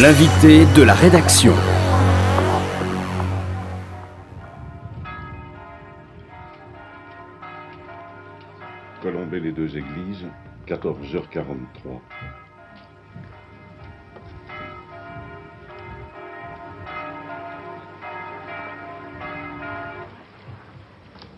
[0.00, 1.52] L'invité de la rédaction.
[9.02, 10.24] Colomber les deux églises,
[10.66, 12.00] 14h43.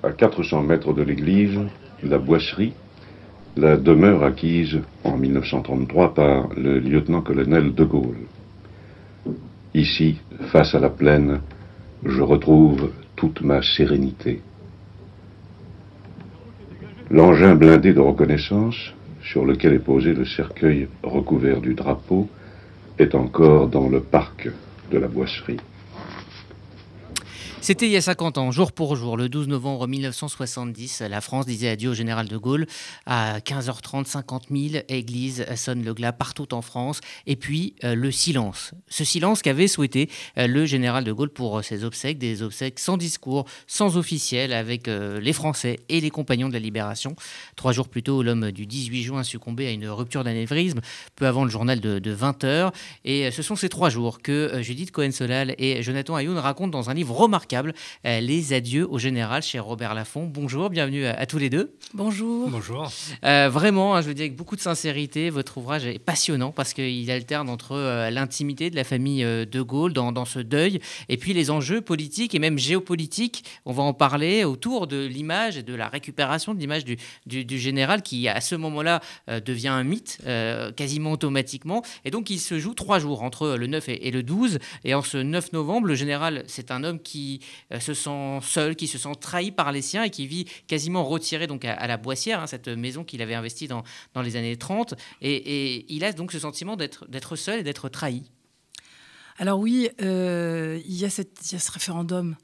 [0.04, 1.58] À 400 mètres de l'église,
[2.04, 2.74] la boisserie,
[3.56, 8.28] la demeure acquise en 1933 par le lieutenant-colonel de Gaulle.
[9.74, 10.20] Ici,
[10.52, 11.40] face à la plaine,
[12.04, 14.40] je retrouve toute ma sérénité.
[17.10, 22.28] L'engin blindé de reconnaissance, sur lequel est posé le cercueil recouvert du drapeau,
[23.00, 24.48] est encore dans le parc
[24.92, 25.58] de la boisserie.
[27.64, 31.46] C'était il y a 50 ans, jour pour jour, le 12 novembre 1970, la France
[31.46, 32.66] disait adieu au général de Gaulle.
[33.06, 37.00] À 15h30, 50 000 églises sonnent le glas partout en France.
[37.26, 38.72] Et puis euh, le silence.
[38.90, 42.78] Ce silence qu'avait souhaité euh, le général de Gaulle pour euh, ses obsèques, des obsèques
[42.78, 47.16] sans discours, sans officiel, avec les Français et les compagnons de la Libération.
[47.56, 50.82] Trois jours plus tôt, l'homme du 18 juin succombait à une rupture d'anévrisme,
[51.16, 52.74] peu avant le journal de, 20h.
[53.06, 56.94] Et ce sont ces trois jours que Judith Cohen-Solal et Jonathan Ayoun racontent dans un
[56.94, 60.26] livre remarquable euh, les adieux au général chez Robert Laffont.
[60.26, 61.74] Bonjour, bienvenue à, tous les deux.
[61.92, 62.48] Bonjour.
[62.48, 62.90] Bonjour.
[63.24, 66.72] Euh, vraiment, hein, je veux dire avec beaucoup de sincérité, votre ouvrage est passionnant parce
[66.72, 71.32] qu'il alterne entre euh, l'intimité de la famille de Gaulle dans, ce deuil et puis
[71.32, 73.44] les enjeux politiques et même géopolitiques.
[73.66, 77.58] On va en parler autour de l'image et de la récupération de l'image du, du,
[77.58, 79.00] général qui, à ce moment-là,
[79.44, 80.20] devient un mythe
[80.76, 81.82] quasiment automatiquement.
[82.04, 84.58] Et donc, il se joue trois jours entre le 9 et, et le 12.
[84.84, 87.43] Et en ce 9 novembre, le général, c'est un homme qui euh,
[87.80, 91.46] se sent seul, qui se sent trahi par les siens et qui vit quasiment retiré
[91.46, 93.82] donc à, la Boissière, hein, cette maison qu'il avait investie dans,
[94.14, 94.94] dans les années 30.
[95.22, 98.22] Et, il a donc ce sentiment d'être seul et d'être trahi.
[99.36, 102.36] Alors oui, euh, il, y a ce référendum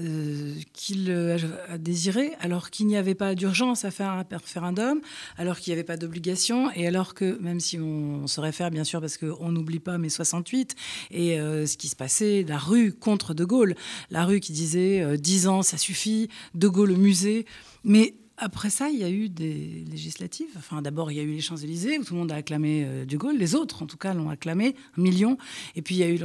[0.00, 5.02] euh, qu'il a désiré, alors qu'il n'y avait pas d'urgence à faire un référendum,
[5.36, 8.84] alors qu'il n'y avait pas d'obligation, et alors que, même si on, se réfère bien
[8.84, 10.74] sûr, parce qu'on n'oublie pas mai 68,
[11.10, 13.74] et euh, ce qui se passait, la rue contre De Gaulle,
[14.10, 17.44] la rue qui disait 10 ans, ça suffit, De Gaulle au musée,
[17.84, 20.50] mais après ça, il y a eu des législatives.
[20.56, 23.04] Enfin, d'abord, il y a eu les Champs-Élysées, où tout le monde a acclamé euh,
[23.04, 23.36] De Gaulle.
[23.36, 25.36] Les autres, en tout cas, l'ont acclamé, un million.
[25.74, 26.18] Et puis, il y a eu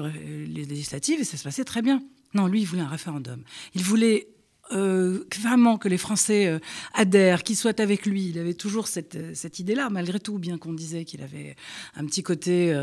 [0.46, 2.04] les législatives, et ça se passait très bien.
[2.36, 3.44] Non, lui, il voulait un référendum.
[3.74, 4.28] Il voulait
[4.74, 6.60] euh, vraiment que les Français euh,
[6.94, 8.28] adhèrent, qu'ils soient avec lui.
[8.28, 11.56] Il avait toujours cette idée-là, malgré tout, bien qu'on disait qu'il avait
[11.96, 12.80] un petit côté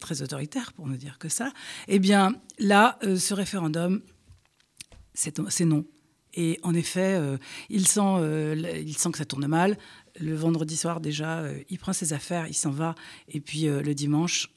[0.00, 1.52] très autoritaire, pour ne dire que ça.
[1.86, 4.02] Eh bien, là, ce référendum,
[5.14, 5.84] c'est non.
[6.34, 7.36] Et en effet, euh,
[7.68, 9.76] il, sent, euh, il sent que ça tourne mal.
[10.18, 12.94] Le vendredi soir, déjà, euh, il prend ses affaires, il s'en va.
[13.28, 14.50] Et puis le dimanche,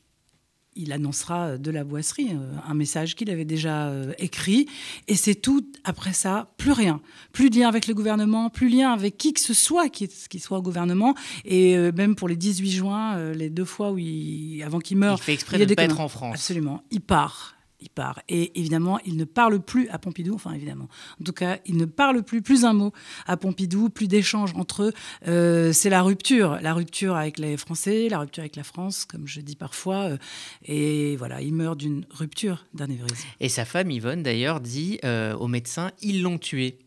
[0.77, 2.31] il annoncera de la boisserie
[2.67, 4.67] un message qu'il avait déjà écrit.
[5.07, 6.99] Et c'est tout, après ça, plus rien.
[7.31, 10.09] Plus de lien avec le gouvernement, plus de lien avec qui que ce soit qui,
[10.09, 11.15] qui soit au gouvernement.
[11.45, 15.17] Et même pour les 18 juin, les deux fois où il, avant qu'il meure.
[15.17, 16.33] Il fait exprès de ne pas être en France.
[16.35, 16.83] Absolument.
[16.91, 17.54] Il part
[17.85, 18.21] il part.
[18.27, 20.87] Et évidemment, il ne parle plus à Pompidou, enfin évidemment,
[21.21, 22.91] en tout cas, il ne parle plus, plus un mot
[23.27, 24.93] à Pompidou, plus d'échanges entre eux.
[25.27, 29.27] Euh, c'est la rupture, la rupture avec les Français, la rupture avec la France, comme
[29.27, 30.05] je dis parfois.
[30.05, 30.17] Euh,
[30.63, 33.27] et voilà, il meurt d'une rupture d'anévrisme.
[33.39, 36.79] Et sa femme, Yvonne, d'ailleurs, dit euh, aux médecins, ils l'ont tué.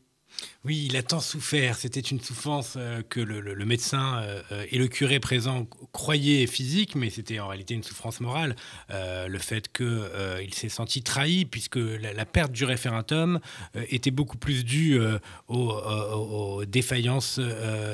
[0.65, 1.76] Oui, il a tant souffert.
[1.76, 6.94] C'était une souffrance euh, que le, médecin euh, euh, et le curé présent croyaient physique,
[6.94, 8.56] mais c'était en réalité une souffrance morale.
[8.91, 13.41] le fait qu'il s'est senti trahi, puisque la, perte du référendum
[13.75, 15.00] était beaucoup plus due
[15.49, 17.41] aux, défaillances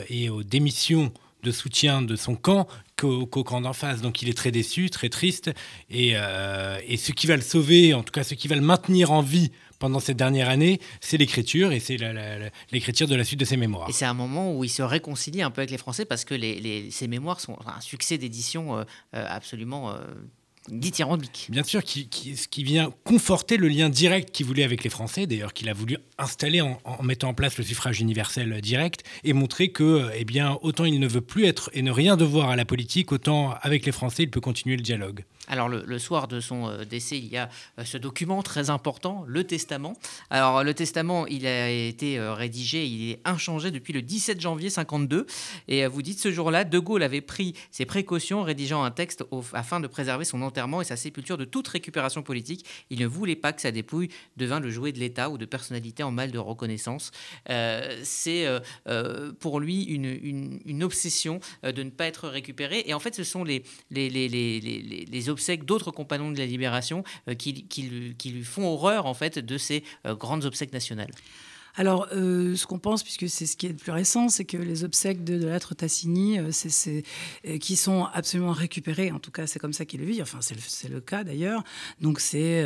[0.08, 1.12] et aux démissions
[1.42, 2.66] de soutien de son camp
[2.96, 4.00] qu'au camp d'en face.
[4.00, 5.50] Donc il est très déçu, très triste.
[5.90, 9.12] Et, et, ce qui va le sauver, en tout cas ce qui va le maintenir
[9.12, 9.52] en vie
[9.84, 11.98] pendant cette dernière année, c'est l'écriture et c'est
[12.72, 13.86] l'écriture de la suite de ses mémoires.
[13.90, 16.32] Et c'est un moment où il se réconcilie un peu avec les Français parce que
[16.32, 18.84] les, ses mémoires sont un succès d'édition euh,
[19.14, 19.98] euh, absolument euh,
[20.70, 21.48] dithyrambique.
[21.50, 25.26] Bien sûr, qui, ce qui vient conforter le lien direct qu'il voulait avec les Français,
[25.26, 29.68] d'ailleurs qu'il a voulu installer en, mettant en place le suffrage universel direct, et montrer
[29.68, 32.64] que, eh bien, autant il ne veut plus être et ne rien devoir à la
[32.64, 35.24] politique, autant avec les Français, il peut continuer le dialogue.
[35.48, 37.48] Alors le, soir de son euh, décès, il y a
[37.78, 39.94] euh, ce document très important, le testament.
[40.30, 44.70] Alors le testament, il a été euh, rédigé, il est inchangé depuis le 17 janvier
[44.70, 45.26] 52.
[45.68, 49.80] Et vous dites ce jour-là, De Gaulle avait pris ses précautions, rédigeant un texte afin
[49.80, 52.66] de préserver son et sa sépulture de toute récupération politique.
[52.90, 56.02] Il ne voulait pas que sa dépouille devint le jouet de l'État ou de personnalité
[56.02, 57.10] en mal de reconnaissance.
[58.02, 58.46] C'est
[59.40, 62.84] pour lui une, obsession de ne pas être récupéré.
[62.86, 67.04] Et en fait, ce sont les, les, les, obsèques d'autres compagnons de la Libération
[67.38, 71.10] qui, qui, qui, lui font horreur en fait de ces grandes obsèques nationales.
[71.76, 74.56] Alors, euh, ce qu'on pense, puisque c'est ce qui est le plus récent, c'est que
[74.56, 77.02] les obsèques de, de l'être Tassini, euh, c'est,
[77.46, 80.38] euh, qui sont absolument récupérées, en tout cas, c'est comme ça qu'il le vit, enfin,
[80.40, 81.64] c'est le, le, cas d'ailleurs.
[82.00, 82.64] Donc, c'est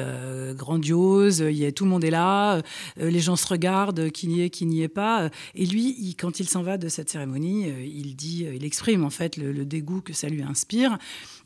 [0.54, 2.62] grandiose, y a, tout le monde est là,
[2.96, 5.30] les gens se regardent, qui n'y est, qui n'y est pas.
[5.54, 9.36] Et lui, quand il s'en va de cette cérémonie, il dit, il exprime en fait
[9.36, 10.98] le, dégoût que ça lui inspire.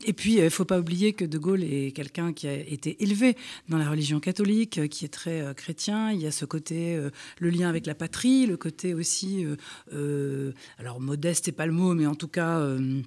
[0.05, 3.01] Et puis, il ne faut pas oublier que De Gaulle est quelqu'un qui a été
[3.03, 3.35] élevé
[3.69, 6.11] dans la religion catholique, qui est très chrétien.
[6.11, 6.99] Il y a ce côté,
[7.39, 9.55] le lien avec la patrie, le côté aussi, euh,
[9.93, 13.01] euh, alors modeste, c'est pas le mot, mais en tout cas euh,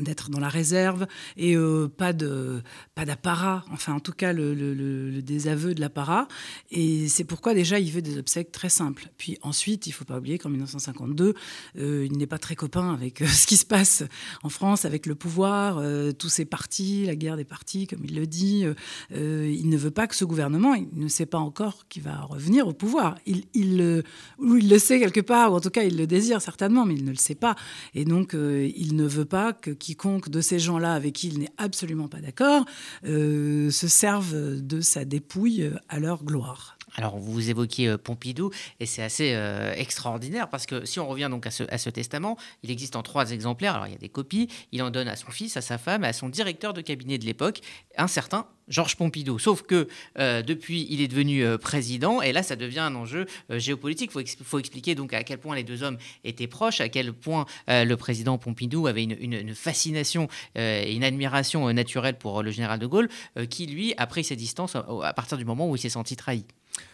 [0.00, 1.06] d'être dans la réserve
[1.36, 2.62] et euh, pas de
[2.94, 3.64] pas d'apparat.
[3.72, 6.28] Enfin en tout cas le, désaveu de l'apparat.
[6.70, 9.08] Et c'est pourquoi déjà il veut des obsèques très simples.
[9.16, 11.34] Puis ensuite il faut pas oublier qu'en 1952
[11.78, 14.02] euh, il n'est pas très copain avec euh, ce qui se passe
[14.42, 15.82] en France avec le pouvoir
[16.18, 18.64] tous ces partis la guerre des partis comme il le dit.
[19.10, 22.68] Il ne veut pas que ce gouvernement il ne sait pas encore qui va revenir
[22.68, 23.16] au pouvoir.
[23.26, 24.02] Il, il
[24.38, 26.94] ou il le sait quelque part ou en tout cas il le désire certainement mais
[26.94, 27.56] il ne le sait pas.
[27.94, 31.52] Et donc il ne veut pas que quiconque de ces gens-là avec qui il n'est
[31.58, 32.64] absolument pas d'accord
[33.04, 36.75] euh, se servent de sa dépouille à leur gloire.
[36.96, 38.50] Alors, vous évoquiez euh, Pompidou,
[38.80, 42.70] et c'est assez euh, extraordinaire parce que si on revient donc à ce, testament, il
[42.70, 43.74] existe en trois exemplaires.
[43.74, 44.48] Alors, il y a des copies.
[44.72, 47.26] Il en donne à son fils, à sa femme, à son directeur de cabinet de
[47.26, 47.60] l'époque,
[47.98, 49.38] un certain Georges Pompidou.
[49.38, 49.86] Sauf que
[50.18, 54.10] euh, depuis, il est devenu président, et là, ça devient un enjeu géopolitique.
[54.16, 57.44] Il faut, expliquer donc à quel point les deux hommes étaient proches, à quel point
[57.68, 62.86] le président Pompidou avait une, une, fascination et une admiration naturelle pour le général de
[62.86, 63.08] Gaulle,
[63.50, 66.44] qui lui a pris ses distances à partir du moment où il s'est senti trahi.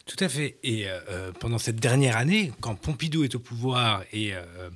[0.06, 0.58] Tout à fait.
[0.62, 4.70] Et euh, pendant cette dernière année, quand Pompidou est au pouvoir et, euh,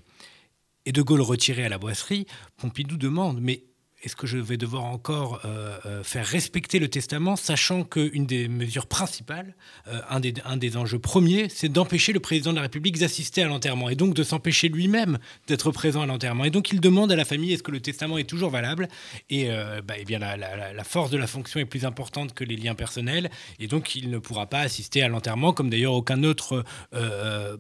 [0.85, 2.27] et De Gaulle retiré à la boisserie,
[2.57, 3.63] Pompidou demande Mais
[4.03, 8.47] est-ce que je vais devoir encore euh, euh, faire respecter le testament, sachant qu'une des
[8.47, 9.55] mesures principales,
[9.89, 13.43] euh, un, des, un des enjeux premiers, c'est d'empêcher le président de la République d'assister
[13.43, 16.45] à l'enterrement et donc de s'empêcher lui-même d'être présent à l'enterrement.
[16.45, 18.89] Et donc il demande à la famille est-ce que le testament est toujours valable?
[19.31, 19.49] Et,
[19.87, 22.57] bah, eh bien la, la, la, force de la fonction est plus importante que les
[22.57, 26.65] liens personnels, et donc il ne pourra pas assister à l'enterrement, comme d'ailleurs aucun autre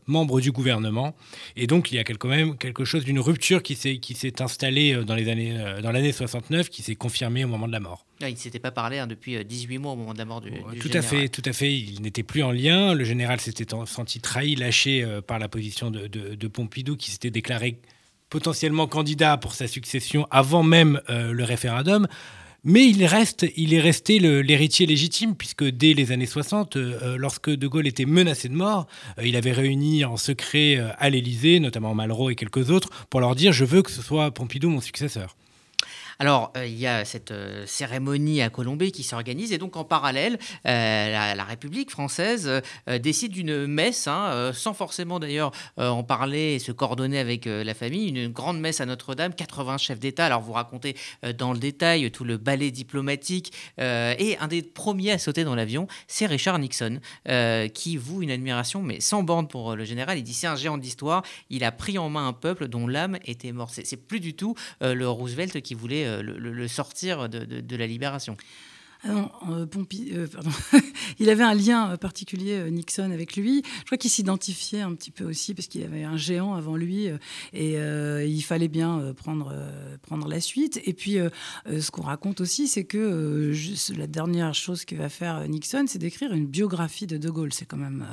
[0.06, 1.16] membre du gouvernement.
[1.56, 5.14] Et donc il y a quand même quelque chose d'une rupture qui s'est installée dans
[5.16, 8.06] l'année 60 qui s'est confirmé au moment de la mort.
[8.22, 10.40] Ah, il ne s'était pas parlé hein, depuis 18 mois au moment de la mort
[10.40, 10.96] du, du tout général.
[10.98, 11.74] à fait, tout à fait.
[11.74, 12.94] Il n'était plus en lien.
[12.94, 17.10] Le général s'était senti trahi, lâché euh, par la position de, de, de Pompidou, qui
[17.10, 17.78] s'était déclaré
[18.30, 22.06] potentiellement candidat pour sa succession avant même euh, le référendum.
[22.68, 27.48] Mais il, reste, il est resté l'héritier légitime, puisque dès les années 60, euh, lorsque
[27.48, 31.60] De Gaulle était menacé de mort, euh, il avait réuni en secret euh, à l'Élysée,
[31.60, 34.80] notamment Malraux et quelques autres, pour leur dire Je veux que ce soit Pompidou mon
[34.80, 35.36] successeur.
[36.18, 39.84] Alors, euh, il y a cette euh, cérémonie à Colombey qui s'organise et donc en
[39.84, 42.50] parallèle, euh, la, République française
[43.00, 48.08] décide d'une messe, hein, sans forcément d'ailleurs en parler et se coordonner avec la famille,
[48.08, 50.26] une grande messe à Notre-Dame, 80 chefs d'État.
[50.26, 50.96] Alors, vous racontez
[51.38, 55.86] dans le détail tout le ballet diplomatique et un des premiers à sauter dans l'avion,
[56.08, 56.98] c'est Richard Nixon,
[57.72, 60.18] qui voue une admiration, mais sans borne pour le général.
[60.18, 63.18] Il dit c'est un géant d'histoire, il a pris en main un peuple dont l'âme
[63.24, 63.78] était morte.
[63.84, 68.36] C'est plus du tout le Roosevelt qui voulait le, le, sortir de la libération.
[69.08, 70.30] Ah euh, euh,
[71.18, 73.62] il avait un lien particulier, euh, Nixon, avec lui.
[73.80, 77.08] Je crois qu'il s'identifiait un petit peu aussi parce qu'il avait un géant avant lui
[77.52, 79.54] et il fallait bien prendre,
[80.02, 80.80] prendre la suite.
[80.84, 81.18] Et puis,
[81.66, 83.52] ce qu'on raconte aussi, c'est que
[83.96, 87.52] la dernière chose que va faire Nixon, c'est d'écrire une biographie de De Gaulle.
[87.52, 88.06] C'est quand même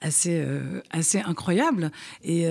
[0.00, 0.44] assez,
[0.90, 1.90] assez incroyable.
[2.22, 2.44] Et,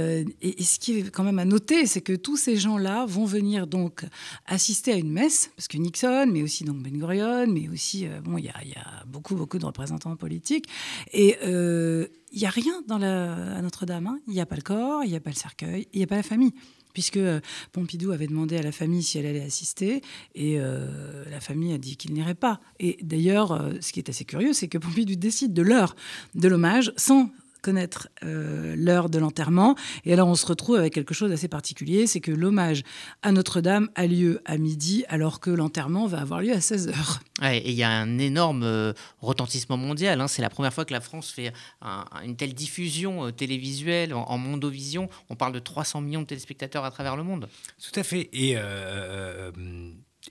[0.59, 4.05] ce qui est quand même à noter, c'est que tous ces gens-là vont venir donc
[4.45, 8.21] assister à une messe, parce que Nixon, mais aussi donc Ben Gurion, mais aussi, euh,
[8.21, 10.65] bon, il y, a beaucoup, beaucoup de représentants politiques.
[11.11, 14.07] Et il euh, n'y a rien dans la, à Notre-Dame.
[14.07, 14.19] Hein.
[14.27, 16.07] Il n'y a pas le corps, il n'y a pas le cercueil, il n'y a
[16.07, 16.53] pas la famille
[16.91, 17.39] puisque euh,
[17.71, 20.01] Pompidou avait demandé à la famille si elle allait assister,
[20.33, 22.59] et la famille a dit qu'il n'irait pas.
[22.79, 25.95] Et d'ailleurs, ce qui est assez curieux, c'est que Pompidou décide de l'heure
[26.33, 27.29] de l'hommage sans
[27.61, 29.75] connaître euh, l'heure de l'enterrement.
[30.05, 32.83] Et alors on se retrouve avec quelque chose d'assez particulier, c'est que l'hommage
[33.21, 37.19] à Notre-Dame a lieu à midi, alors que l'enterrement va avoir lieu à 16 heures.
[37.41, 40.19] Ouais, et il y a un énorme euh, retentissement mondial.
[40.21, 40.27] Hein.
[40.27, 44.23] C'est la première fois que la France fait un, une telle diffusion euh, télévisuelle en,
[44.23, 45.09] en, mondovision.
[45.29, 47.49] On parle de 300 millions de téléspectateurs à travers le monde.
[47.81, 48.29] Tout à fait.
[48.33, 48.55] Et,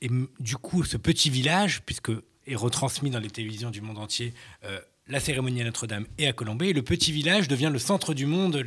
[0.00, 0.08] et
[0.40, 2.10] du coup, ce petit village, puisque
[2.46, 4.32] est retransmis dans les télévisions du monde entier,
[5.08, 6.68] la cérémonie à Notre-Dame et à Colombey.
[6.68, 8.62] Et le petit village devient le centre du monde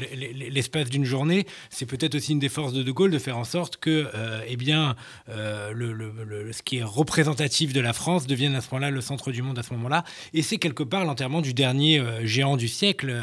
[0.50, 1.46] l'espace d'une journée.
[1.70, 4.42] C'est peut-être aussi une des forces de De Gaulle de faire en sorte que euh,
[4.48, 4.96] eh bien,
[5.30, 9.42] euh, ce qui est représentatif de la France devienne à ce moment-là le centre du
[9.42, 10.04] monde à ce moment-là.
[10.34, 13.14] Et c'est quelque part l'enterrement du dernier euh, géant du siècle,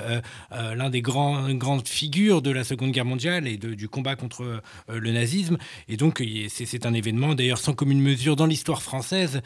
[0.50, 5.12] l'un des grands, grandes figures de la Seconde Guerre mondiale et du combat contre le
[5.12, 5.56] nazisme.
[5.88, 9.40] Et donc c'est un événement d'ailleurs sans commune mesure dans l'histoire française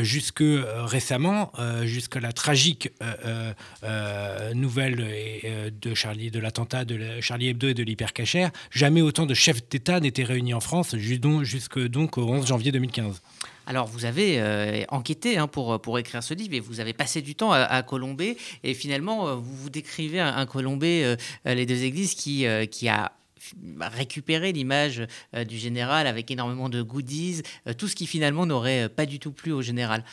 [0.00, 1.52] jusque récemment,
[1.84, 2.90] jusqu'à la tragique
[4.54, 9.34] nouvelle euh, de Charlie, de l'attentat de Charlie Hebdo et de l'hypercachère, jamais autant de
[9.34, 13.20] chefs d'État n'étaient réunis en France, jusque donc au 11 janvier 2015.
[13.66, 17.52] Alors, vous avez enquêté hein, pour, écrire ce livre et vous avez passé du temps
[17.52, 18.36] à, Colombey.
[18.62, 21.16] Et finalement, vous vous décrivez un, Colombey,
[21.46, 23.12] les deux églises, qui a
[23.80, 25.06] récupéré l'image
[25.48, 27.42] du général avec énormément de goodies,
[27.78, 30.04] tout ce qui finalement n'aurait pas du tout plu au général.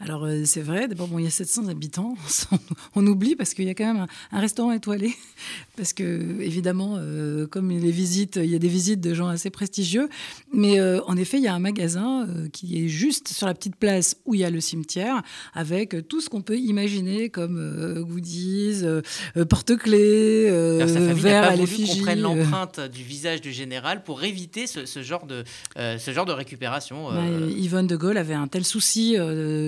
[0.00, 2.16] Alors euh, c'est vrai, d'abord bon, il y a 700 habitants,
[2.96, 5.14] on, oublie parce qu'il y a quand même un, restaurant étoilé,
[5.76, 9.50] parce que évidemment, euh, comme les visites, il y a des visites de gens assez
[9.50, 10.08] prestigieux,
[10.52, 13.76] mais euh, en effet, il y a un magasin qui est juste sur la petite
[13.76, 15.22] place où il y a le cimetière,
[15.54, 18.82] avec tout ce qu'on peut imaginer comme goodies,
[19.48, 20.50] porte-clés,
[21.14, 21.98] verres à l'effigie.
[21.98, 25.44] qu'on prenne l'empreinte du visage du général pour éviter ce, genre, de,
[25.76, 27.10] ce genre de récupération.
[27.10, 27.22] Bah,
[27.56, 29.16] Yvonne de Gaulle avait un tel souci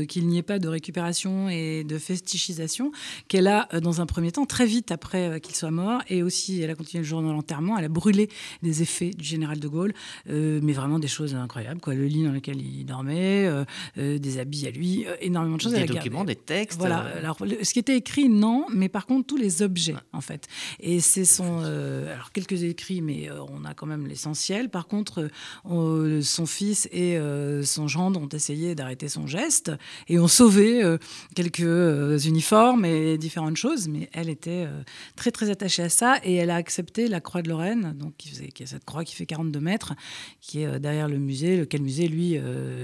[0.08, 2.92] qu'il il n'y ait pas de récupération et de festichisation,
[3.28, 6.22] qu'elle a, euh, dans un premier temps, très vite après euh, qu'il soit mort, et
[6.22, 8.28] aussi elle a continué le jour de l'enterrement, elle a brûlé
[8.62, 9.92] des effets du général de Gaulle,
[10.30, 11.94] euh, mais vraiment des choses incroyables, quoi.
[11.94, 13.48] Le lit dans lequel il dormait,
[13.96, 15.74] des habits à lui, énormément de choses.
[15.74, 16.78] Des documents, des textes.
[16.78, 16.98] Voilà.
[17.18, 20.48] Alors, ce qui était écrit, non, mais par contre, tous les objets, en fait.
[20.80, 21.60] Et c'est son.
[21.60, 24.70] alors, quelques écrits, mais on a quand même l'essentiel.
[24.70, 25.28] Par contre,
[25.64, 27.18] son fils et
[27.62, 29.72] son gendre ont essayé d'arrêter son geste
[30.08, 30.98] et ont sauvé euh,
[31.34, 33.88] quelques euh, uniformes et différentes choses.
[33.88, 34.82] Mais elle était euh,
[35.16, 38.28] très très attachée à ça et elle a accepté la Croix de Lorraine, donc qui,
[38.28, 39.94] faisait, qui cette croix qui fait 42 mètres,
[40.40, 42.38] qui est derrière le musée, lequel musée lui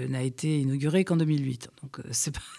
[0.09, 1.71] n'a été inauguré qu'en 2008.
[1.83, 2.01] Donc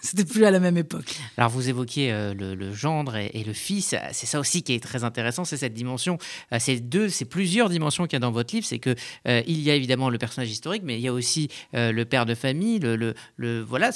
[0.02, 1.16] c'était plus à la même époque.
[1.36, 5.44] Alors vous évoquiez le, gendre et, le fils, c'est ça aussi qui est très intéressant,
[5.44, 6.18] c'est cette dimension,
[6.58, 8.94] c'est deux, c'est plusieurs dimensions qu'il y a dans votre livre, c'est que
[9.26, 12.34] il y a évidemment le personnage historique, mais il y a aussi le père de
[12.34, 13.14] famille, le,
[13.62, 13.92] voilà,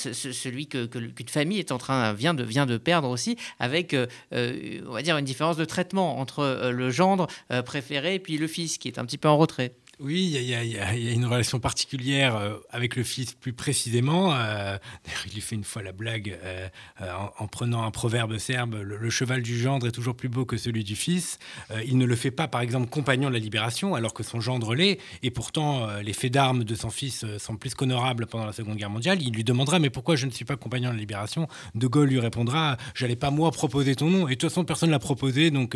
[0.56, 4.06] celui que, qu'une famille est en train vient de vient de perdre aussi, avec euh,
[4.32, 7.26] euh, on va dire une différence de traitement entre euh, le gendre
[7.64, 9.72] préféré et puis le fils qui est un petit peu en retrait.
[9.98, 14.34] Oui, il y, a une relation particulière euh, avec le fils plus précisément.
[14.34, 14.76] Euh,
[15.26, 16.68] il lui fait une fois la blague euh,
[17.38, 20.84] en, prenant un proverbe serbe, le, cheval du gendre est toujours plus beau que celui
[20.84, 21.38] du fils.
[21.86, 24.74] il ne le fait pas, par exemple, compagnon de la libération, alors que son gendre
[24.74, 24.98] l'est.
[25.22, 28.90] Et pourtant, les faits d'armes de son fils sont plus qu'honorables pendant la Seconde Guerre
[28.90, 29.22] mondiale.
[29.22, 31.48] Il lui demandera, mais pourquoi je ne suis pas compagnon de la libération?
[31.74, 34.28] De Gaulle lui répondra, j'allais pas moi proposer ton nom.
[34.28, 35.50] Et de toute façon, personne l'a proposé.
[35.50, 35.74] Donc,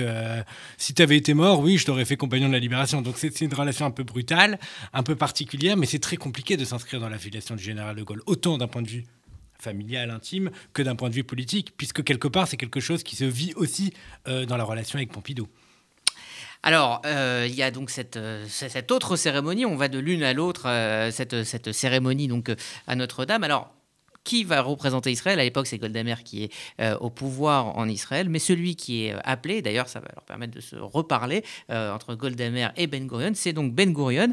[0.77, 3.01] si tu avais été mort, oui, je t'aurais fait compagnon de la libération.
[3.01, 4.59] Donc, c'est une relation un peu brutale,
[4.93, 8.23] un peu particulière, mais c'est très compliqué de s'inscrire dans l'affiliation du général de Gaulle,
[8.27, 9.05] autant d'un point de vue
[9.59, 13.17] familial, intime, que d'un point de vue politique, puisque quelque part, c'est quelque chose qui
[13.17, 13.93] se vit aussi
[14.27, 15.49] euh, dans la relation avec Pompidou.
[16.63, 20.23] Alors, euh, il y a donc cette, euh, cette, autre cérémonie, on va de l'une
[20.23, 20.65] à l'autre,
[21.11, 22.53] cette, cette, cérémonie donc
[22.87, 23.45] à Notre-Dame.
[23.45, 23.73] Alors,
[24.25, 25.41] qui va représenter Israël.
[25.41, 29.15] À l'époque, c'est Goldamer qui est euh, au pouvoir en Israël, mais celui qui est
[29.15, 33.07] euh, appelé, d'ailleurs, ça va leur permettre de se reparler euh, entre Goldamer et Ben
[33.07, 34.33] Gurion, c'est donc Ben Gurion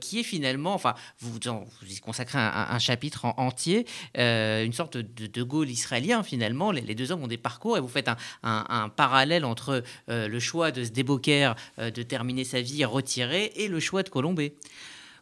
[0.00, 5.42] qui est finalement, enfin, vous vous y consacrez un, chapitre entier, une sorte de De
[5.42, 6.70] Gaulle israélien finalement.
[6.70, 8.10] Les, deux hommes ont des parcours et vous faites
[8.42, 14.02] un, parallèle entre le choix de Sdeboker de terminer sa vie retirée et le choix
[14.02, 14.54] de Colombé.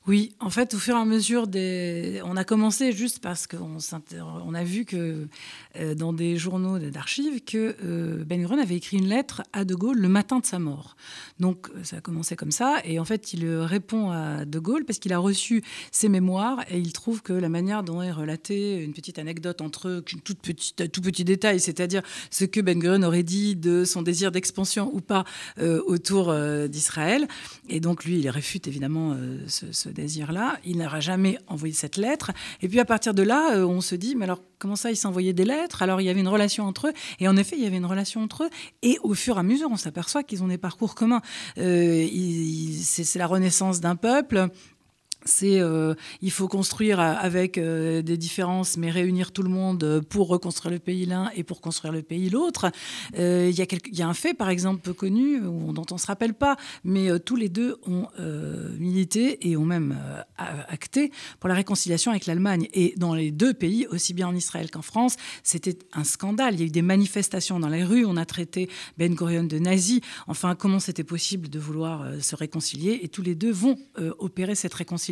[0.08, 2.20] Oui, en fait, au fur et à mesure des.
[2.24, 3.78] On a commencé juste parce qu'on
[4.44, 5.28] on a vu que
[5.76, 9.76] euh, dans des journaux d'archives que euh, Ben Gurion avait écrit une lettre à De
[9.76, 10.96] Gaulle le matin de sa mort.
[11.38, 12.80] Donc euh, ça a commencé comme ça.
[12.84, 16.78] Et en fait, il répond à De Gaulle parce qu'il a reçu ses mémoires et
[16.78, 20.90] il trouve que la manière dont est relatée une petite anecdote entre eux, toute petite,
[20.90, 25.00] tout petit détail, c'est-à-dire ce que Ben Gurion aurait dit de son désir d'expansion ou
[25.00, 25.24] pas
[25.60, 26.34] autour
[26.68, 27.28] d'Israël.
[27.68, 29.16] Et donc lui, il réfute évidemment
[29.46, 30.58] ce désir-là.
[30.64, 32.32] Il n'aura jamais envoyé cette lettre.
[32.60, 34.96] Et puis à partir de là, euh, on se dit, mais alors comment ça, ils
[34.96, 35.82] s'envoyaient des lettres?
[35.82, 36.92] Alors il y avait une relation entre eux.
[37.20, 38.50] Et en effet, il y avait une relation entre eux.
[38.82, 41.22] Et au fur et à mesure, on s'aperçoit qu'ils ont des parcours communs.
[41.58, 42.06] Euh,
[42.82, 44.48] c'est la renaissance d'un peuple
[45.24, 50.28] c'est euh, il faut construire avec euh, des différences, mais réunir tout le monde pour
[50.28, 52.70] reconstruire le pays l'un et pour construire le pays l'autre.
[53.18, 56.06] Euh, il y, y, a un fait, par exemple, peu connu, dont on ne se
[56.06, 58.06] rappelle pas, mais tous les deux ont
[58.78, 59.96] milité et ont même
[60.36, 62.68] acté pour la réconciliation avec l'Allemagne.
[62.72, 66.54] Et dans les deux pays, aussi bien en Israël qu'en France, c'était un scandale.
[66.54, 69.58] Il y a eu des manifestations dans les rues, on a traité Ben Gurion de
[69.58, 70.00] nazi.
[70.26, 73.00] Enfin, comment c'était possible de vouloir se réconcilier?
[73.02, 73.78] Et tous les deux vont
[74.18, 75.11] opérer cette réconciliation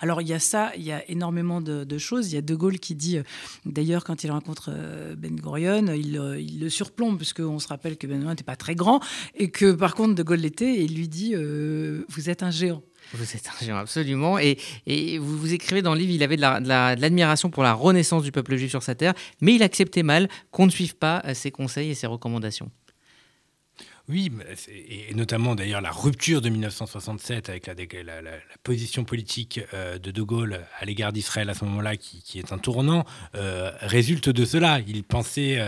[0.00, 2.32] alors il y a ça, il y a énormément de, choses.
[2.32, 3.22] Il y a De Gaulle qui dit, euh,
[3.64, 8.06] d'ailleurs quand il rencontre euh, Ben Gurion, il, euh, le surplombe, puisqu'on se rappelle que
[8.06, 9.00] Ben Gurion n'était pas très grand,
[9.34, 12.82] et que par contre De Gaulle l'était, et il lui dit, vous êtes un géant.
[13.14, 14.38] Vous êtes un géant, absolument.
[14.38, 14.58] Et,
[15.18, 18.70] vous écrivez dans le livre, il avait de l'admiration pour la renaissance du peuple juif
[18.70, 22.06] sur sa terre, mais il acceptait mal qu'on ne suive pas ses conseils et ses
[22.06, 22.70] recommandations.
[24.08, 24.32] Oui,
[24.68, 27.68] et notamment d'ailleurs la rupture de 1967 avec
[28.04, 28.20] la,
[28.64, 32.58] position politique euh, de De Gaulle à l'égard d'Israël à ce moment-là, qui, est un
[32.58, 33.04] tournant,
[33.36, 34.80] euh, résulte de cela.
[34.86, 35.58] Il pensait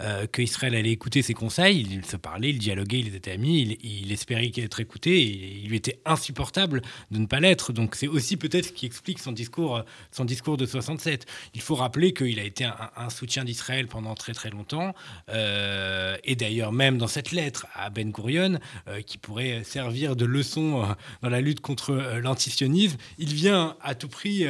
[0.00, 4.10] euh, qu'Israël allait écouter ses conseils, il se parlait, il dialoguait, ils étaient amis, il,
[4.10, 6.82] espérait être écouté, et il lui était insupportable
[7.12, 7.72] de ne pas l'être.
[7.72, 11.26] Donc c'est aussi peut-être ce qui explique son discours, son discours de 67.
[11.54, 14.94] Il faut rappeler qu'il a été un, un soutien d'Israël pendant très très longtemps,
[15.28, 20.82] et d'ailleurs même dans cette lettre à Ben Gurion, euh, qui pourrait servir de leçon
[20.82, 24.46] euh, dans la lutte contre euh, l'antisionisme, il vient à tout prix,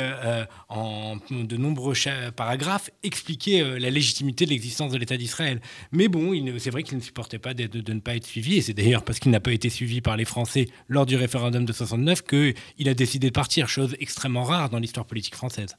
[0.68, 1.94] en de nombreux
[2.36, 5.60] paragraphes, expliquer la légitimité de l'existence de l'État d'Israël.
[5.92, 8.62] Mais bon, c'est vrai qu'il ne supportait pas de, de, ne pas être suivi, et
[8.62, 11.72] c'est d'ailleurs parce qu'il n'a pas été suivi par les Français lors du référendum de
[11.72, 15.76] 69 qu'il a décidé de partir, chose extrêmement rare dans l'histoire politique française.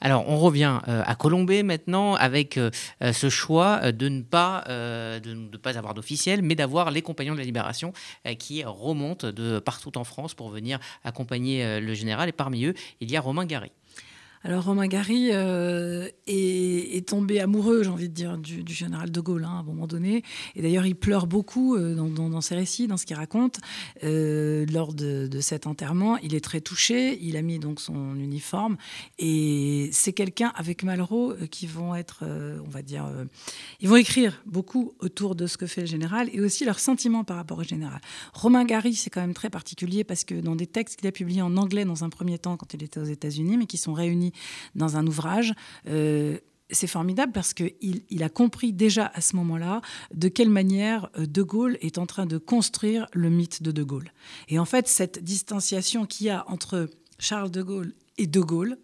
[0.00, 2.58] Alors, on revient à Colombey maintenant avec
[3.00, 4.64] ce choix de ne pas,
[5.64, 7.92] avoir d'officiel, mais d'avoir les compagnons de la Libération
[8.26, 12.28] euh, qui remontent de partout en France pour venir accompagner euh, le général.
[12.28, 13.72] Et parmi eux, il y a Romain Gary.
[14.46, 19.44] Alors Romain Gary euh, est, tombé amoureux, j'ai envie de dire, du, général de Gaulle
[19.44, 20.22] hein, à un moment donné.
[20.54, 23.60] Et d'ailleurs, il pleure beaucoup euh, dans, ses récits, dans ce qu'il raconte.
[24.02, 27.18] Euh, lors de, cet enterrement, il est très touché.
[27.22, 28.76] Il a mis donc son uniforme.
[29.18, 33.06] Et c'est quelqu'un avec Malraux qui vont être, on va dire,
[33.80, 37.24] ils vont écrire beaucoup autour de ce que fait le général et aussi leurs sentiments
[37.24, 38.00] par rapport au général.
[38.34, 41.42] Romain Gary, c'est quand même très particulier parce que dans des textes qu'il a publiés
[41.42, 44.33] en anglais dans un premier temps quand il était aux États-Unis, mais qui sont réunis
[44.74, 45.52] dans un ouvrage.
[45.88, 46.38] Euh,
[46.70, 49.80] c'est formidable parce qu'il il a compris déjà à ce moment-là
[50.14, 53.82] de quelle manière euh, De Gaulle est en train de construire le mythe de De
[53.82, 54.12] Gaulle.
[54.48, 58.78] Et en fait, cette distanciation qu'il y a entre Charles de Gaulle et De Gaulle,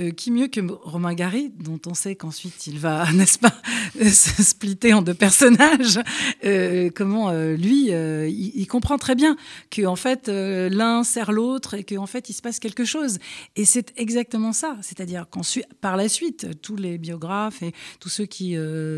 [0.00, 3.54] euh, qui mieux que Romain Gary, dont on sait qu'ensuite il va, n'est-ce pas,
[3.94, 6.00] se splitter en deux personnages,
[6.44, 9.36] euh, comment euh, lui, il, comprend très bien
[9.70, 13.18] que en fait l'un sert l'autre et qu'en fait il se passe quelque chose.
[13.54, 18.26] Et c'est exactement ça, c'est-à-dire qu'ensuite, par la suite, tous les biographes et tous ceux
[18.26, 18.56] qui,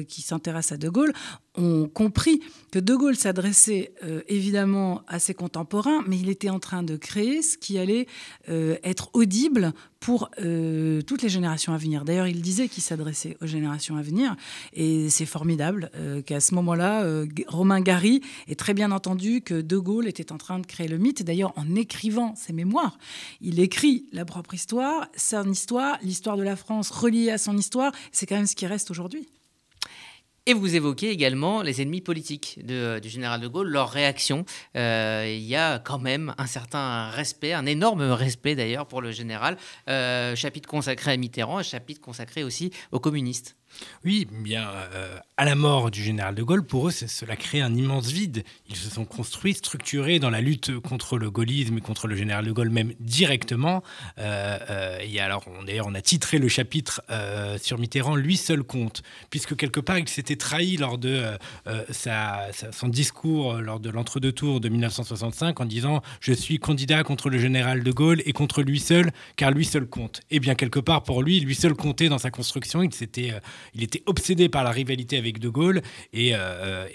[0.08, 1.12] qui s'intéressent à De Gaulle
[1.56, 2.40] ont compris
[2.70, 3.92] que De Gaulle s'adressait
[4.28, 8.06] évidemment à ses contemporains, mais il était en train de créer ce qui allait
[8.48, 9.72] être audible
[10.04, 12.04] pour euh, toutes les générations à venir.
[12.04, 14.36] D'ailleurs, il disait qu'il s'adressait aux générations à venir,
[14.74, 19.62] et c'est formidable euh, qu'à ce moment-là, euh, Romain Gary ait très bien entendu que
[19.62, 21.22] De Gaulle était en train de créer le mythe.
[21.22, 22.98] D'ailleurs, en écrivant ses mémoires,
[23.40, 27.90] il écrit la propre histoire, son histoire, l'histoire de la France reliée à son histoire.
[28.12, 29.26] C'est quand même ce qui reste aujourd'hui.
[30.46, 34.44] Et vous évoquez également les ennemis politiques de, du général de Gaulle, leur réaction.
[34.76, 39.10] Euh, il y a quand même un certain respect, un énorme respect d'ailleurs pour le
[39.10, 39.56] général.
[39.88, 43.56] Euh, chapitre consacré à Mitterrand, chapitre consacré aussi aux communistes.
[44.04, 47.74] Oui, bien, euh, à la mort du général de Gaulle, pour eux, cela crée un
[47.74, 48.44] immense vide.
[48.68, 52.44] Ils se sont construits, structurés dans la lutte contre le gaullisme et contre le général
[52.44, 53.82] de Gaulle, même directement.
[54.18, 57.02] Euh, euh, et alors, d'ailleurs, on a titré le chapitre
[57.60, 61.24] sur Mitterrand, lui seul compte, puisque quelque part, il s'était trahi lors de
[62.72, 67.38] son discours, lors de l'entre-deux tours de 1965, en disant Je suis candidat contre le
[67.38, 70.20] général de Gaulle et contre lui seul, car lui seul compte.
[70.30, 72.82] Et bien, quelque part, pour lui, lui seul comptait dans sa construction.
[72.82, 73.32] Il s'était
[73.74, 76.86] il était obsédé par la rivalité avec De Gaulle et, euh,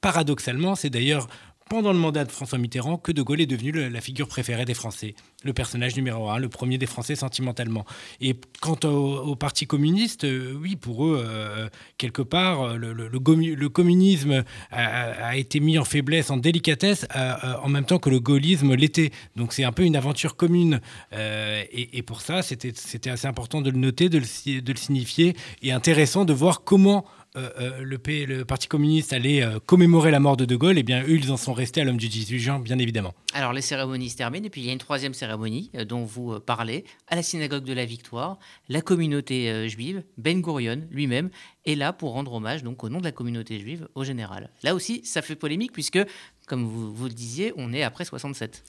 [0.00, 1.28] paradoxalement, c'est d'ailleurs
[1.68, 4.74] pendant le mandat de François Mitterrand que De Gaulle est devenu la figure préférée des
[4.74, 7.84] Français, le personnage numéro un, le premier des Français sentimentalement.
[8.20, 14.44] Et quant au, Parti communiste, euh, oui, pour eux, euh, quelque part, le, le, communisme
[14.70, 17.06] a, été mis en faiblesse, en délicatesse,
[17.62, 19.10] en même temps que le gaullisme l'était.
[19.36, 20.80] Donc c'est un peu une aventure commune.
[21.12, 26.32] Et, pour ça, c'était assez important de le noter, de le signifier, et intéressant de
[26.32, 30.82] voir comment le, le, Parti communiste allait commémorer la mort de De Gaulle, et eh
[30.82, 33.14] bien eux, ils en sont restés à l'homme du 18 juin, bien évidemment.
[33.32, 36.40] Alors les cérémonies se terminent, et puis il y a une troisième cérémonie dont vous
[36.40, 38.38] parlez, à la synagogue de la Victoire.
[38.68, 41.30] La communauté juive, Ben Gurion lui-même,
[41.64, 44.50] est là pour rendre hommage, donc au nom de la communauté juive, au général.
[44.62, 46.00] Là aussi, ça fait polémique, puisque,
[46.46, 48.64] comme vous, vous le disiez, on est après 67.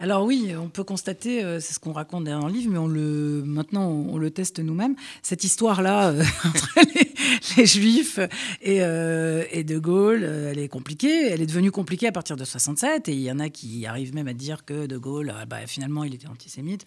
[0.00, 2.86] Alors oui, on peut constater, euh, c'est ce qu'on raconte dans le livre, mais on
[2.86, 6.78] le, maintenant on, le teste nous-mêmes, cette histoire-là euh, entre
[7.56, 8.20] les, Juifs
[8.66, 11.26] euh, et, De Gaulle, elle est compliquée.
[11.28, 14.14] Elle est devenue compliquée à partir de 67, et il y en a qui arrivent
[14.14, 16.86] même à dire que De Gaulle, bah, finalement, il était antisémite.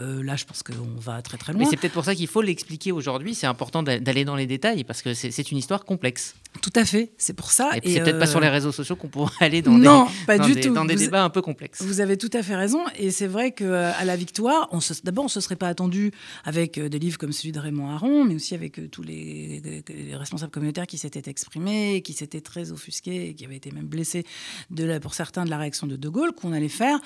[0.00, 1.62] Euh, là, je pense qu'on va très très loin.
[1.62, 3.34] Mais c'est peut-être pour ça qu'il faut l'expliquer aujourd'hui.
[3.34, 6.34] C'est important d'aller dans les détails parce que c'est une histoire complexe.
[6.62, 7.70] Tout à fait, c'est pour ça.
[7.82, 10.10] Et, c'est peut-être pas sur les euh, réseaux sociaux qu'on pourra aller dans non, des,
[10.26, 10.72] pas du tout.
[10.72, 11.82] dans des débats un peu complexes.
[11.82, 12.80] Vous avez tout à fait raison.
[12.96, 14.68] Et c'est vrai qu'à euh, la victoire,
[15.04, 16.12] d'abord, on ne se serait pas attendu
[16.44, 19.82] avec des livres comme celui de Raymond Aron, mais aussi avec tous les,
[20.14, 24.24] responsables communautaires qui s'étaient exprimés, qui s'étaient très offusqués, qui avaient été même blessés
[24.70, 26.98] de pour certains de la réaction de De Gaulle, qu'on allait faire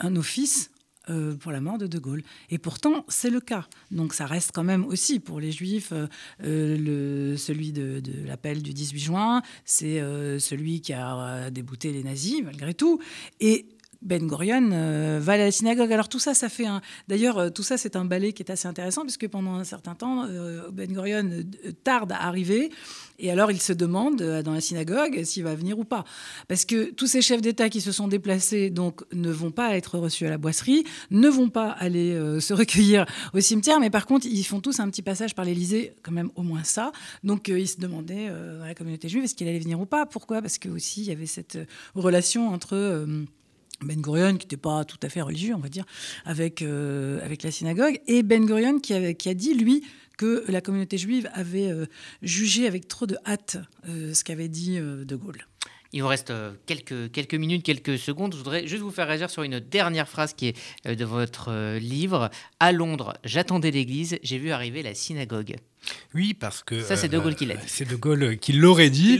[0.00, 0.70] un office
[1.10, 2.22] euh, pour la mort de De Gaulle.
[2.48, 3.66] Et pourtant, c'est le cas.
[3.90, 6.06] Donc ça reste quand même aussi pour les Juifs, euh,
[6.44, 9.98] euh, celui de, l'appel du 18 juin, c'est
[10.38, 13.00] celui qui a débouté les nazis, malgré tout.
[13.40, 13.66] Et
[14.02, 14.68] ben Gurion
[15.20, 15.92] va à la synagogue.
[15.92, 16.80] Alors tout ça, ça fait un.
[17.08, 20.26] D'ailleurs, tout ça, c'est un ballet qui est assez intéressant puisque pendant un certain temps,
[20.72, 21.28] Ben Gurion
[21.84, 22.70] tarde à arriver
[23.22, 26.04] et alors, il se demande euh, dans la synagogue s'il va venir ou pas.
[26.48, 29.98] Parce que tous ces chefs d'État qui se sont déplacés donc, ne vont pas être
[29.98, 34.06] reçus à la boisserie, ne vont pas aller euh, se recueillir au cimetière, mais par
[34.06, 36.90] contre, ils font tous un petit passage par l'Élysée, quand même au moins ça.
[37.22, 40.04] Donc, euh, ils se demandaient dans la communauté juive est-ce qu'il allait venir ou pas?
[40.04, 40.42] Pourquoi?
[40.42, 41.58] Parce que aussi, il y avait cette
[41.94, 43.06] relation entre.
[43.84, 45.84] Ben Gurion, qui n'était pas tout à fait religieux, on va dire,
[46.24, 49.82] avec, avec la synagogue, et Ben Gurion qui, a dit, lui,
[50.16, 51.86] que la communauté juive avait euh,
[52.22, 53.56] jugé avec trop de hâte
[53.88, 55.46] euh, ce qu'avait dit euh, De Gaulle.
[55.92, 56.32] Il vous reste
[56.64, 58.32] quelques, quelques minutes, quelques secondes.
[58.32, 62.30] Je voudrais juste vous faire réagir sur une dernière phrase qui est de votre livre.
[62.60, 65.56] À Londres, j'attendais l'église, j'ai vu arriver la synagogue.
[66.14, 66.82] Oui, parce que.
[66.82, 67.64] Ça, c'est De Gaulle qui l'a dit.
[67.66, 69.18] C'est De Gaulle qui l'aurait dit.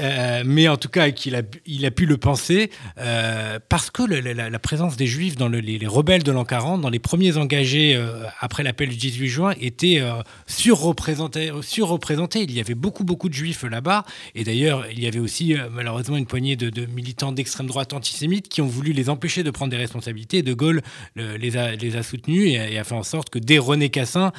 [0.00, 4.02] Euh, mais en tout cas, qu'il a, il a pu le penser, euh, parce que
[4.02, 8.24] la, présence des Juifs dans les, rebelles de l'an 40, dans les premiers engagés euh,
[8.40, 10.02] après l'appel du 18 juin, était
[10.46, 12.42] surreprésenté, surreprésenté.
[12.42, 14.04] Il y avait beaucoup, beaucoup de Juifs là-bas.
[14.34, 18.62] Et d'ailleurs, il y avait aussi, malheureusement, une poignée de, militants d'extrême droite antisémites qui
[18.62, 20.42] ont voulu les empêcher de prendre des responsabilités.
[20.42, 20.82] De Gaulle
[21.16, 24.32] les, a, les a soutenus et, a fait en sorte que dès René Cassin,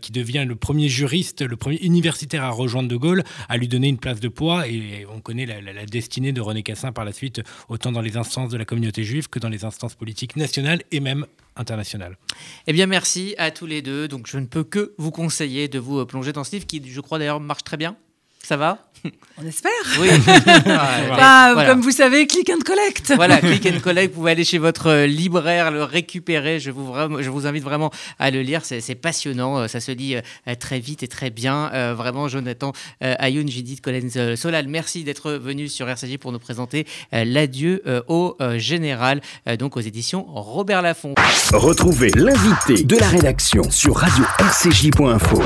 [0.00, 0.88] qui devient le premier
[1.40, 4.68] le premier universitaire à rejoindre De Gaulle, à lui donner une place de poids.
[4.68, 8.50] Et on connaît la, destinée de René Cassin par la suite, autant dans les instances
[8.50, 12.16] de la communauté juive que dans les instances politiques nationales et même internationales.
[12.66, 14.08] Eh bien, merci à tous les deux.
[14.08, 17.00] Donc, je ne peux que vous conseiller de vous plonger dans ce livre qui, je
[17.00, 17.96] crois d'ailleurs, marche très bien.
[18.50, 18.78] Ça va
[19.40, 19.70] On espère.
[20.00, 20.08] Oui.
[20.66, 23.12] Bah, comme vous savez, click and collect.
[23.14, 24.12] Voilà, click and collect.
[24.12, 26.58] Vous pouvez aller chez votre euh, libraire, le récupérer.
[26.58, 28.62] Je vous, je vous invite vraiment à le lire.
[28.64, 29.56] C'est passionnant.
[29.56, 31.70] Euh, ça se lit euh, très vite et très bien.
[31.94, 37.84] Vraiment, Jonathan Ayoun, Judith Collins Solal, merci d'être venu sur RCJ pour nous présenter L'adieu
[38.08, 39.20] au général,
[39.60, 41.14] donc aux éditions Robert Laffont.
[41.52, 45.40] Retrouvez l'invité de la rédaction sur radio-rcj.info.